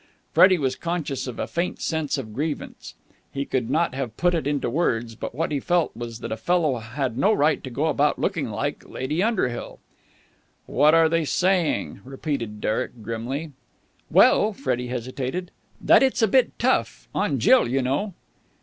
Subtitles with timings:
[0.33, 2.95] Freddie was conscious of a faint sense of grievance.
[3.31, 6.37] He could not have put it into words, but what he felt was that a
[6.37, 9.77] fellow had no right to go about looking like Lady Underhill.
[10.65, 13.51] "What are they saying?" repeated Derek grimly.
[14.09, 15.51] "Well...." Freddie hesitated.
[15.79, 17.07] "That it's a bit tough....
[17.13, 18.15] On Jill, you know."